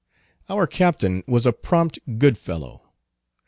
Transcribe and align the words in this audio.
Our 0.49 0.65
captain 0.65 1.23
was 1.27 1.45
a 1.45 1.53
prompt, 1.53 1.99
good 2.17 2.35
fellow. 2.35 2.81